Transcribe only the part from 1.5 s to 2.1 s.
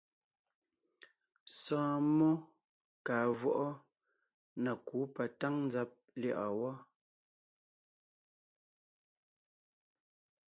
Sɔ̀ɔn